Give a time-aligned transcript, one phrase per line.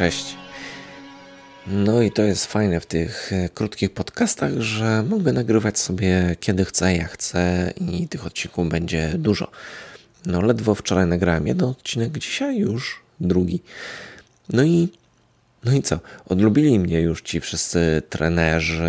[0.00, 0.36] Cześć.
[1.66, 6.64] No i to jest fajne w tych e, krótkich podcastach, że mogę nagrywać sobie kiedy
[6.64, 9.50] chcę, jak chcę i tych odcinków będzie dużo.
[10.26, 13.62] No ledwo wczoraj nagrałem jeden odcinek, dzisiaj już drugi.
[14.48, 14.88] No i
[15.64, 15.98] no i co?
[16.26, 18.88] Odlubili mnie już ci wszyscy trenerzy,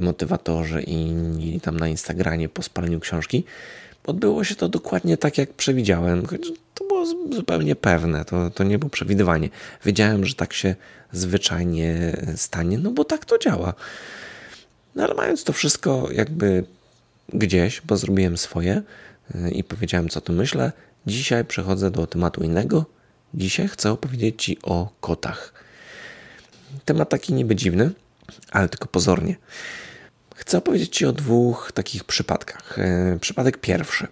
[0.00, 3.44] motywatorzy i inni tam na Instagramie po spaleniu książki.
[4.06, 6.26] Odbyło się to dokładnie tak, jak przewidziałem.
[6.26, 6.36] To
[6.92, 9.48] było zupełnie pewne, to, to nie było przewidywanie.
[9.84, 10.74] Wiedziałem, że tak się
[11.12, 13.74] zwyczajnie stanie, no bo tak to działa.
[14.94, 16.64] No ale mając to wszystko jakby
[17.28, 18.82] gdzieś, bo zrobiłem swoje
[19.34, 20.72] y, i powiedziałem, co tu myślę,
[21.06, 22.84] dzisiaj przechodzę do tematu innego.
[23.34, 25.52] Dzisiaj chcę opowiedzieć Ci o kotach.
[26.84, 27.90] Temat taki niby dziwny,
[28.50, 29.36] ale tylko pozornie.
[30.34, 32.78] Chcę opowiedzieć Ci o dwóch takich przypadkach.
[32.78, 34.06] Y, przypadek pierwszy.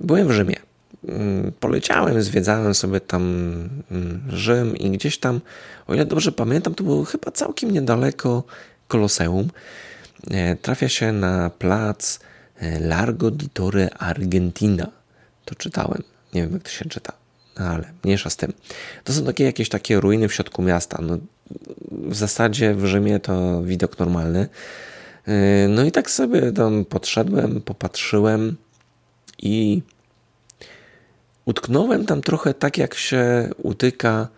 [0.00, 0.69] Byłem w Rzymie.
[1.08, 3.22] Mm, poleciałem, zwiedzałem sobie tam
[3.90, 5.40] mm, Rzym i gdzieś tam,
[5.86, 8.44] o ile dobrze pamiętam, to było chyba całkiem niedaleko
[8.88, 9.48] Koloseum.
[10.30, 12.20] E, trafia się na plac
[12.58, 14.86] e, Largo di Torre Argentina.
[15.44, 16.02] To czytałem.
[16.34, 17.12] Nie wiem, jak to się czyta,
[17.56, 18.52] ale mniejsza z tym.
[19.04, 20.98] To są takie jakieś takie ruiny w środku miasta.
[21.02, 21.18] No,
[21.90, 24.48] w zasadzie w Rzymie to widok normalny.
[25.26, 28.56] E, no i tak sobie tam podszedłem, popatrzyłem
[29.38, 29.82] i
[31.50, 34.28] utknąłem tam trochę tak, jak się utyka.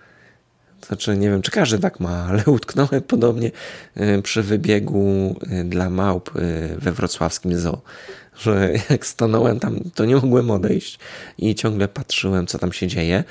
[0.86, 3.50] Znaczy, nie wiem, czy każdy tak ma, ale utknąłem podobnie
[3.94, 6.40] e, przy wybiegu e, dla małp e,
[6.76, 7.82] we wrocławskim zoo.
[8.42, 10.98] Że jak stanąłem tam, to nie mogłem odejść
[11.38, 13.24] i ciągle patrzyłem, co tam się dzieje.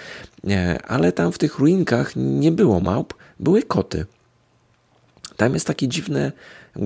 [0.88, 4.06] Ale tam w tych ruinkach nie było małp, były koty.
[5.42, 6.32] Tam jest takie dziwne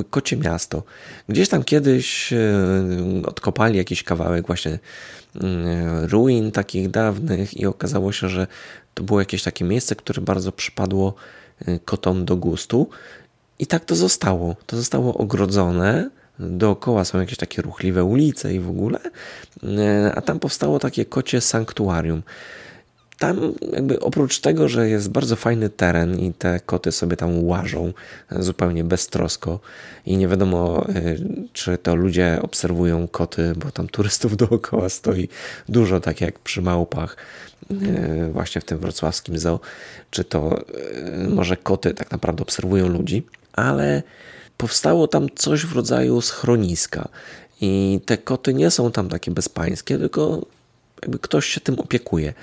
[0.10, 0.84] kocie miasto.
[1.30, 2.34] Gdzieś tam kiedyś
[3.26, 4.80] odkopali jakiś kawałek właśnie
[5.42, 8.48] Mm, ruin takich dawnych i okazało się, że
[8.94, 11.14] to było jakieś takie miejsce, które bardzo przypadło
[11.68, 12.90] y, kotom do gustu.
[13.60, 14.56] I tak to zostało.
[14.66, 16.10] To zostało ogrodzone.
[16.40, 19.00] Dookoła są jakieś takie ruchliwe ulice i w ogóle,
[20.16, 22.24] a tam powstało takie kocie sanktuarium
[23.20, 27.94] tam jakby oprócz tego, że jest bardzo fajny teren i te koty sobie tam łażą
[28.32, 29.60] zupełnie beztrosko
[30.06, 31.20] i nie wiadomo, y,
[31.54, 35.30] czy to ludzie obserwują koty, bo tam turystów dookoła stoi
[35.70, 37.18] dużo, tak jak przy małpach,
[37.72, 39.60] y, właśnie w tym wrocławskim zoo,
[40.12, 40.62] czy to
[41.26, 43.24] y, może koty tak naprawdę obserwują ludzi,
[43.54, 44.04] ale
[44.58, 47.08] powstało tam coś w rodzaju schroniska.
[47.62, 50.46] I te koty nie są tam takie bezpańskie, tylko
[51.02, 52.34] jakby ktoś się tym opiekuje.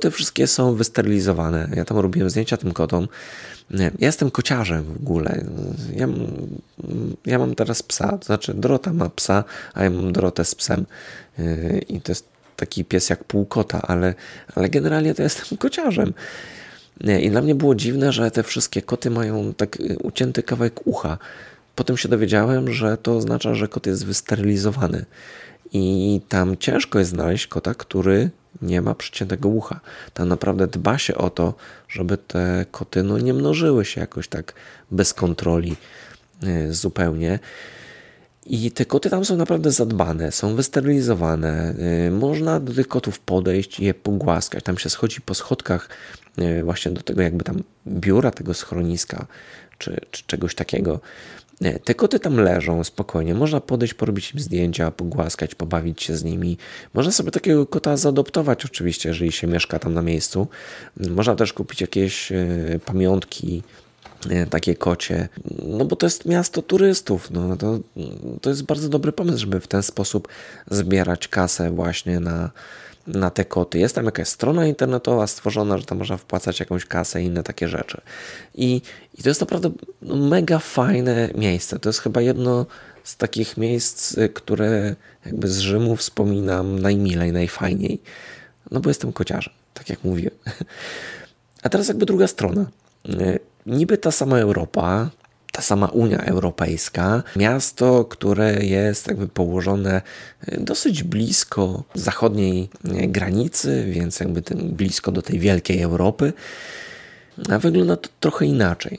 [0.00, 1.68] Te wszystkie są wysterylizowane.
[1.76, 3.08] Ja tam robiłem zdjęcia tym kotom.
[3.70, 5.44] Ja jestem kociarzem w ogóle.
[5.96, 6.08] Ja,
[7.26, 8.18] ja mam teraz psa.
[8.18, 9.44] To znaczy Dorota ma psa,
[9.74, 10.86] a ja mam Dorotę z psem.
[11.38, 14.14] Yy, I to jest taki pies jak pół kota, ale,
[14.54, 16.14] ale generalnie to jestem kociarzem.
[17.20, 21.18] I dla mnie było dziwne, że te wszystkie koty mają tak ucięty kawałek ucha.
[21.74, 25.04] Potem się dowiedziałem, że to oznacza, że kot jest wysterylizowany.
[25.74, 28.30] I tam ciężko jest znaleźć kota, który
[28.62, 29.80] nie ma przyciętego ucha.
[30.14, 31.54] Tam naprawdę dba się o to,
[31.88, 34.54] żeby te koty no, nie mnożyły się jakoś tak
[34.90, 35.76] bez kontroli
[36.44, 37.38] y, zupełnie.
[38.46, 41.74] I te koty tam są naprawdę zadbane, są wysterylizowane.
[42.06, 44.64] Y, można do tych kotów podejść i je pogłaskać.
[44.64, 45.88] Tam się schodzi po schodkach
[46.38, 49.26] y, właśnie do tego jakby tam biura tego schroniska
[49.78, 51.00] czy, czy czegoś takiego.
[51.84, 53.34] Te koty tam leżą spokojnie.
[53.34, 56.58] Można podejść, porobić im zdjęcia, pogłaskać, pobawić się z nimi.
[56.94, 60.48] Można sobie takiego kota zaadoptować, oczywiście, jeżeli się mieszka tam na miejscu.
[61.10, 62.36] Można też kupić jakieś e,
[62.84, 63.62] pamiątki,
[64.30, 65.28] e, takie kocie,
[65.62, 67.30] no bo to jest miasto turystów.
[67.30, 67.78] No, to,
[68.40, 70.28] to jest bardzo dobry pomysł, żeby w ten sposób
[70.70, 72.50] zbierać kasę właśnie na,
[73.06, 73.78] na te koty.
[73.78, 77.68] Jest tam jakaś strona internetowa stworzona, że tam można wpłacać jakąś kasę i inne takie
[77.68, 78.00] rzeczy.
[78.54, 78.82] I,
[79.18, 79.70] i to jest naprawdę
[80.02, 81.78] no, mega fajne miejsce.
[81.78, 82.66] To jest chyba jedno
[83.04, 84.94] z takich miejsc, y, które
[85.26, 88.00] jakby z Rzymu wspominam najmilej, najfajniej.
[88.70, 90.34] No bo jestem kociarzem, tak jak mówiłem.
[91.62, 92.66] A teraz jakby druga strona.
[93.08, 95.10] Y, niby ta sama Europa,
[95.54, 100.02] ta sama Unia Europejska, miasto, które jest jakby położone
[100.46, 106.32] e, dosyć blisko zachodniej e, granicy, więc jakby blisko do tej wielkiej Europy,
[107.50, 108.98] a wygląda to trochę inaczej.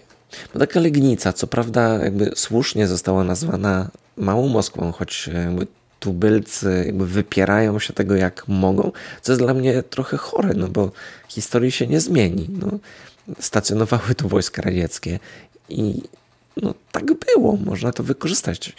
[0.53, 5.67] Bo taka Legnica, co prawda jakby słusznie została nazwana Małą Moskwą, choć jakby
[5.99, 8.91] tubylcy jakby wypierają się tego jak mogą,
[9.21, 10.91] co jest dla mnie trochę chore, no bo
[11.27, 12.47] historii się nie zmieni.
[12.49, 12.79] No,
[13.39, 15.19] stacjonowały tu wojska radzieckie
[15.69, 16.01] i
[16.61, 18.73] no tak było, można to wykorzystać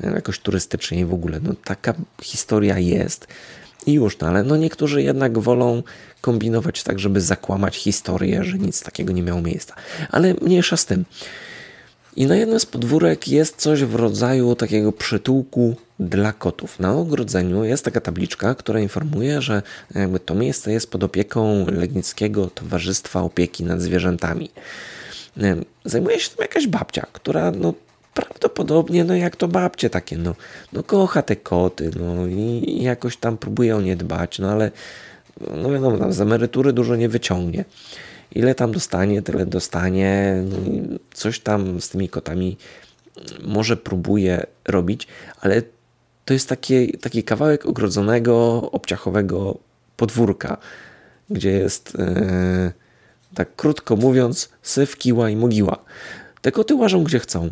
[0.00, 1.40] jakoś turystycznie i w ogóle.
[1.42, 3.26] No, taka historia jest
[3.86, 5.82] I już, no ale no niektórzy jednak wolą
[6.20, 9.74] kombinować tak, żeby zakłamać historię, że nic takiego nie miało miejsca.
[10.10, 11.04] Ale mniejsza z tym.
[12.16, 16.80] I na jednym z podwórek jest coś w rodzaju takiego przytułku dla kotów.
[16.80, 19.62] Na ogrodzeniu jest taka tabliczka, która informuje, że
[19.94, 24.50] jakby to miejsce jest pod opieką Legnickiego Towarzystwa Opieki nad Zwierzętami.
[25.84, 27.74] Zajmuje się tym jakaś babcia, która no,
[28.14, 30.34] prawdopodobnie, no jak to babcie takie, no,
[30.72, 34.70] no kocha te koty, no i jakoś tam próbuje o nie dbać, no ale
[35.62, 37.64] no wiadomo, tam z emerytury dużo nie wyciągnie.
[38.32, 40.42] Ile tam dostanie, tyle dostanie.
[40.44, 40.56] No
[41.14, 42.56] coś tam z tymi kotami
[43.42, 45.06] może próbuje robić,
[45.40, 45.62] ale
[46.24, 49.58] to jest taki, taki kawałek ogrodzonego, obciachowego
[49.96, 50.56] podwórka,
[51.30, 52.72] gdzie jest, e,
[53.34, 55.78] tak krótko mówiąc, syf, kiła i mogiła.
[56.42, 57.50] Te koty łażą gdzie chcą.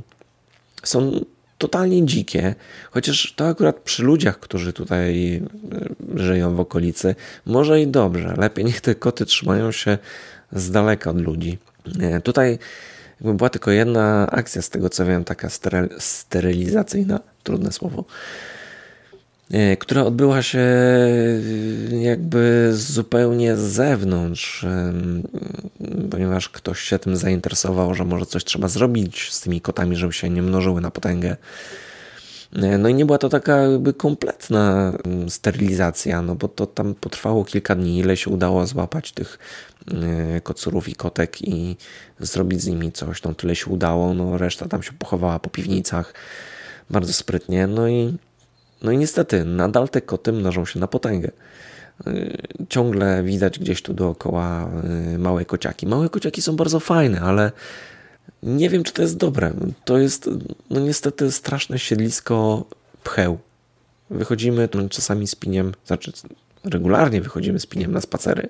[0.82, 1.24] Są
[1.58, 2.54] totalnie dzikie,
[2.90, 7.14] chociaż to akurat przy ludziach, którzy tutaj e, żyją w okolicy,
[7.46, 8.34] może i dobrze.
[8.38, 9.98] Lepiej niech te koty trzymają się
[10.52, 11.58] z daleka od ludzi.
[12.24, 12.58] Tutaj
[13.20, 15.48] była tylko jedna akcja, z tego co wiem, taka
[15.98, 18.04] sterylizacyjna, trudne słowo,
[19.78, 20.64] która odbyła się
[22.00, 24.66] jakby zupełnie z zewnątrz,
[26.10, 30.30] ponieważ ktoś się tym zainteresował, że może coś trzeba zrobić z tymi kotami, żeby się
[30.30, 31.36] nie mnożyły na potęgę.
[32.62, 34.92] E, no i nie była to taka jakby kompletna
[35.28, 39.38] sterylizacja, no bo to tam potrwało kilka dni, ile się udało złapać tych
[39.90, 41.76] e, kocurów i kotek i
[42.20, 46.14] zrobić z nimi coś, no tyle się udało, no reszta tam się pochowała po piwnicach
[46.90, 48.16] bardzo sprytnie, no i,
[48.86, 51.30] no i niestety nadal te koty mnożą się na potęgę.
[52.06, 52.12] E,
[52.68, 54.70] ciągle widać gdzieś tu dookoła
[55.18, 55.86] małe kociaki.
[55.86, 57.52] Małe kociaki są bardzo fajne, ale
[58.42, 59.52] nie wiem, czy to jest dobre.
[59.84, 60.30] To jest
[60.70, 62.64] no niestety straszne siedlisko
[63.04, 63.38] pcheł.
[64.10, 66.12] Wychodzimy czasami z piniem, znaczy
[66.64, 68.48] regularnie wychodzimy z piniem na spacery.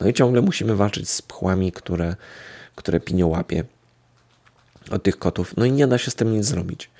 [0.00, 2.16] No i ciągle musimy walczyć z pchłami, które,
[2.74, 3.64] które pinio łapie
[4.90, 5.56] od tych kotów.
[5.56, 6.90] No i nie da się z tym nic zrobić.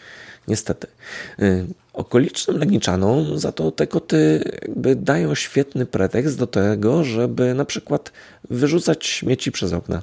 [0.49, 0.87] Niestety.
[1.43, 7.65] Y, okolicznym Legniczanom za to te koty jakby dają świetny pretekst do tego, żeby na
[7.65, 8.13] przykład
[8.51, 10.03] wyrzucać śmieci przez okna.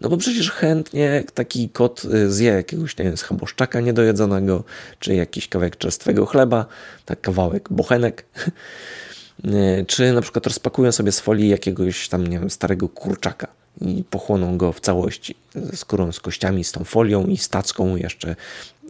[0.00, 4.64] No bo przecież chętnie taki kot y, zje jakiegoś, nie wiem, schaboszczaka niedojedzonego,
[4.98, 6.66] czy jakiś kawałek czerstwego chleba,
[7.04, 8.24] tak kawałek bochenek,
[9.44, 14.04] y, czy na przykład rozpakują sobie z folii jakiegoś tam, nie wiem, starego kurczaka i
[14.10, 18.36] pochłoną go w całości ze skórą, z kościami, z tą folią i stacką jeszcze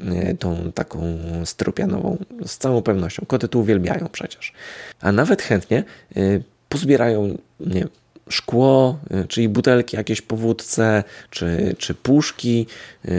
[0.01, 2.17] e, tą taką styropianową.
[2.47, 3.27] Z całą pewnością.
[3.27, 4.53] Koty to uwielbiają przecież.
[5.01, 5.85] A nawet chętnie
[6.17, 6.21] e,
[6.69, 7.87] pozbierają nie,
[8.29, 12.67] szkło, e, czyli butelki jakieś po wódce, czy, czy puszki,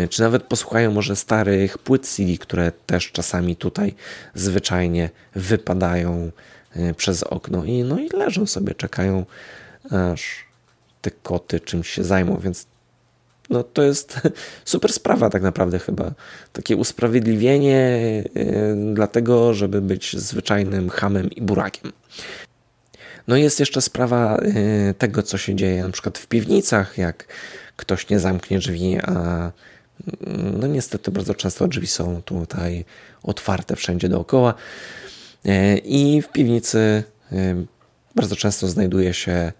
[0.09, 3.95] czy nawet posłuchają może starych płyt CD, które też czasami tutaj
[4.33, 6.31] zwyczajnie wypadają
[6.97, 9.25] przez okno i, no i leżą sobie, czekają
[9.91, 10.48] aż
[11.01, 12.67] te koty czymś się zajmą, więc
[13.49, 14.21] no to jest
[14.65, 16.11] super sprawa tak naprawdę chyba.
[16.53, 17.99] Takie usprawiedliwienie
[18.35, 21.91] yy, dlatego, żeby być zwyczajnym hamem i burakiem.
[23.27, 27.25] No i jest jeszcze sprawa yy, tego, co się dzieje na przykład w piwnicach, jak
[27.75, 29.51] ktoś nie zamknie drzwi, a
[30.59, 32.85] no niestety bardzo często drzwi są tutaj
[33.23, 34.53] otwarte wszędzie dookoła.
[35.43, 37.03] Yy, I w piwnicy
[38.15, 39.51] bardzo często znajduje się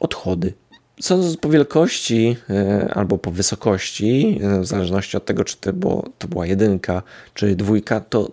[0.00, 0.52] odchody
[1.00, 6.08] Sądząc po wielkości e, albo po wysokości, e, w zależności od tego, czy to, było,
[6.18, 7.02] to była jedynka
[7.34, 8.30] czy dwójka, to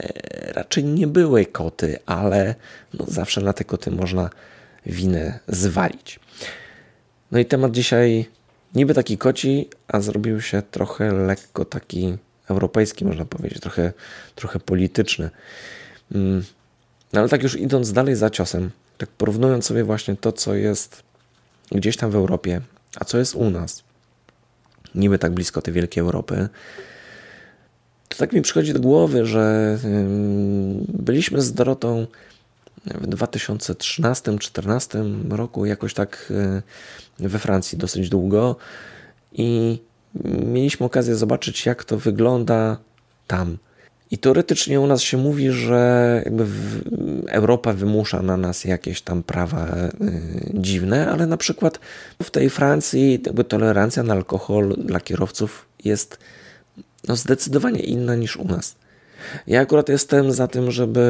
[0.00, 2.54] e, raczej nie były koty, ale
[2.94, 4.30] no zawsze na te koty można
[4.86, 6.20] winę zwalić.
[7.32, 8.26] No i temat dzisiaj
[8.74, 12.16] niby taki koci, a zrobił się trochę lekko taki
[12.50, 13.92] europejski, można powiedzieć, trochę,
[14.34, 15.30] trochę polityczny.
[16.14, 16.44] Mm,
[17.12, 21.03] no ale tak już idąc dalej za ciosem, tak porównując sobie właśnie to, co jest
[21.72, 22.60] gdzieś tam w Europie,
[22.96, 23.82] a co jest u nas,
[24.94, 26.48] niby tak blisko tej wielkiej Europy,
[28.08, 29.78] to tak mi przychodzi do głowy, że
[30.88, 32.06] byliśmy z Dorotą
[32.86, 36.32] w 2013-2014 roku jakoś tak
[37.20, 38.56] y, we Francji dosyć długo
[39.32, 39.78] i
[40.24, 42.76] mieliśmy okazję zobaczyć, jak to wygląda
[43.26, 43.58] tam.
[44.14, 46.46] I teoretycznie u nas się mówi, że jakby
[47.28, 49.90] Europa wymusza na nas jakieś tam prawa y,
[50.54, 51.80] dziwne, ale na przykład
[52.22, 56.18] w tej Francji jakby tolerancja na alkohol dla kierowców jest
[57.08, 58.76] no, zdecydowanie inna niż u nas.
[59.46, 61.00] Ja akurat jestem za tym, żeby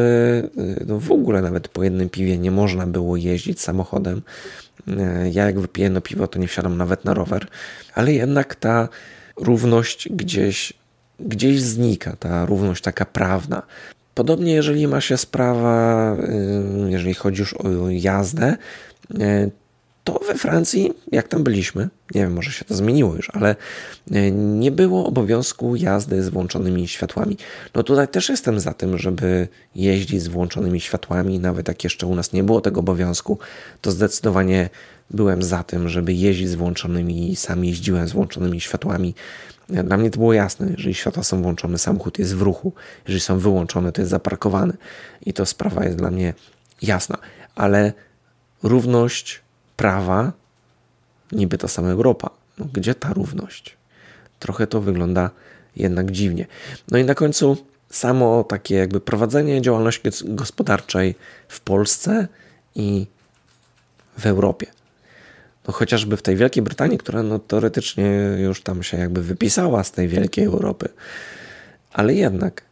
[0.58, 4.22] y, no, w ogóle nawet po jednym piwie nie można było jeździć samochodem.
[4.88, 4.92] Y,
[5.32, 7.46] ja jak wypiję no piwo, to nie wsiadam nawet na rower,
[7.94, 8.88] ale jednak ta
[9.36, 10.83] równość gdzieś
[11.24, 13.62] gdzieś znika ta równość taka prawna.
[14.14, 16.16] Podobnie, jeżeli ma się sprawa,
[16.86, 18.56] y, jeżeli chodzi już o jazdę,
[19.20, 19.50] y,
[20.04, 23.56] to we Francji, jak tam byliśmy, nie wiem, może się to zmieniło już, ale
[24.12, 27.36] y, nie było obowiązku jazdy z włączonymi światłami.
[27.74, 32.14] No tutaj też jestem za tym, żeby jeździć z włączonymi światłami, nawet jak jeszcze u
[32.14, 33.38] nas nie było tego obowiązku,
[33.80, 34.70] to zdecydowanie
[35.10, 39.14] byłem za tym, żeby jeździć z włączonymi i sam jeździłem z włączonymi światłami.
[39.68, 42.72] Dla mnie to było jasne, jeżeli światła są włączone, samochód jest w ruchu,
[43.06, 44.72] jeżeli są wyłączone, to jest zaparkowany
[45.26, 46.34] i to sprawa jest dla mnie
[46.82, 47.18] jasna.
[47.54, 47.92] Ale
[48.62, 49.43] równość
[49.76, 50.32] prawa,
[51.32, 52.30] niby ta sama Europa.
[52.58, 53.76] No, gdzie ta równość?
[54.38, 55.30] Trochę to wygląda
[55.76, 56.46] jednak dziwnie.
[56.90, 57.56] No i na końcu
[57.90, 61.14] samo takie jakby prowadzenie działalności gospodarczej
[61.48, 62.28] w Polsce
[62.74, 63.06] i
[64.18, 64.66] w Europie
[65.66, 69.92] no chociażby w tej Wielkiej Brytanii, która no teoretycznie już tam się jakby wypisała z
[69.92, 70.88] tej wielkiej Europy.
[71.92, 72.62] Ale jednak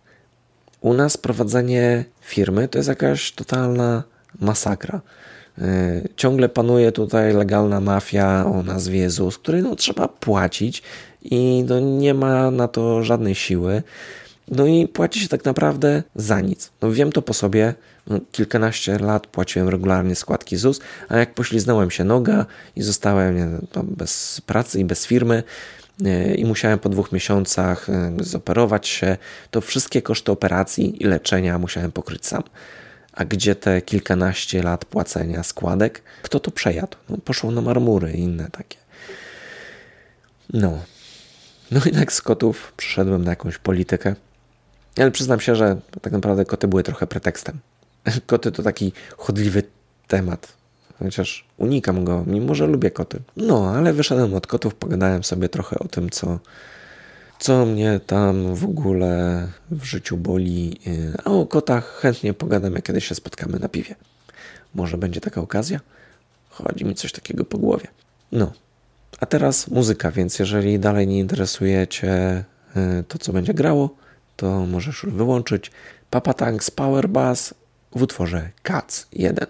[0.80, 4.02] u nas prowadzenie firmy to jest jakaś totalna
[4.40, 5.00] masakra.
[5.58, 10.82] E, ciągle panuje tutaj legalna mafia o nazwie ZUS, której no, trzeba płacić
[11.22, 13.82] i no, nie ma na to żadnej siły.
[14.48, 16.70] No i płaci się tak naprawdę za nic.
[16.82, 17.74] No wiem to po sobie.
[18.06, 23.48] No, kilkanaście lat płaciłem regularnie składki ZUS, a jak pośliznąłem się noga i zostałem nie,
[23.82, 25.42] bez pracy i bez firmy
[26.04, 29.16] e, i musiałem po dwóch miesiącach e, zoperować się,
[29.50, 32.42] to wszystkie koszty operacji i leczenia musiałem pokryć sam.
[33.12, 36.02] A gdzie te kilkanaście lat płacenia składek?
[36.22, 36.96] Kto to przejadł?
[37.08, 38.76] No, poszło na marmury i inne takie.
[40.52, 40.78] No.
[41.70, 44.14] No i tak z kotów przyszedłem na jakąś politykę.
[44.98, 47.58] Ale przyznam się, że tak naprawdę koty były trochę pretekstem.
[48.26, 49.62] Koty to taki chodliwy
[50.08, 50.52] temat.
[50.98, 53.20] Chociaż unikam go, mimo że lubię koty.
[53.36, 56.38] No, ale wyszedłem od kotów, pogadałem sobie trochę o tym, co,
[57.42, 60.80] co mnie tam w ogóle w życiu boli.
[61.24, 63.94] A o kotach chętnie pogadam, jak kiedyś się spotkamy na piwie.
[64.74, 65.80] Może będzie taka okazja?
[66.50, 67.86] Chodzi mi coś takiego po głowie.
[68.32, 68.52] No.
[69.20, 72.44] A teraz muzyka, więc jeżeli dalej nie interesuje Cię
[72.76, 73.96] y, to, co będzie grało,
[74.36, 75.70] to możesz już wyłączyć.
[76.10, 77.54] Papa Tanks Power Bass
[77.96, 79.46] w utworze Cats 1.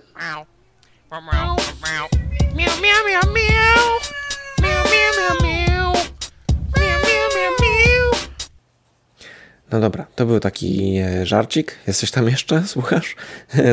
[9.72, 11.78] No dobra, to był taki e, żarcik.
[11.86, 12.62] Jesteś tam jeszcze?
[12.66, 13.16] Słuchasz?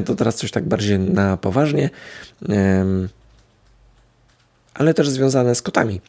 [0.06, 1.89] To teraz coś tak bardziej na poważnie,
[4.74, 6.01] ale też związane z kotami.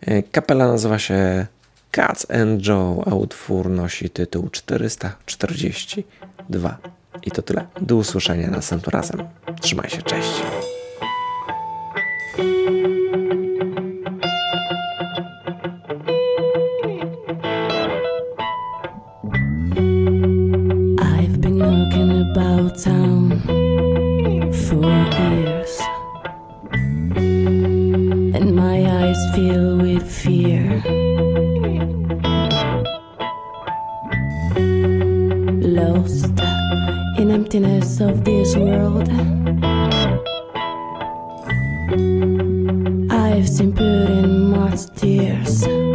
[0.00, 1.46] E, kapela nazywa się
[1.90, 6.78] Cats and Joe, a utwór nosi tytuł 442.
[7.22, 7.66] I to tyle.
[7.80, 9.22] Do usłyszenia następnym razem.
[9.60, 10.42] Trzymaj się, cześć.
[38.00, 39.08] Of this world.
[43.10, 45.85] I've seen put in much tears.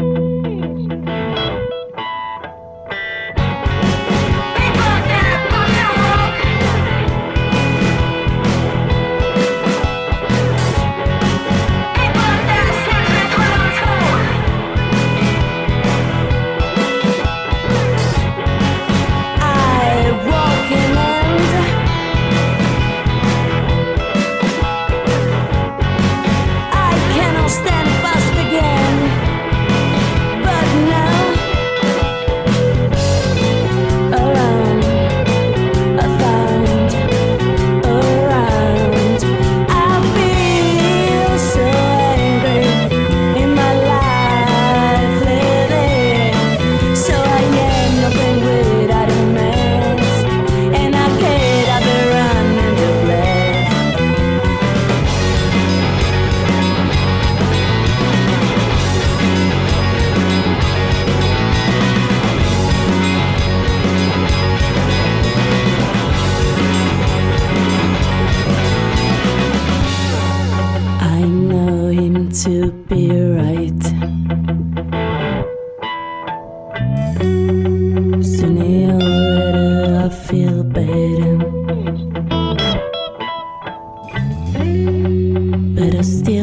[85.82, 86.41] but I still.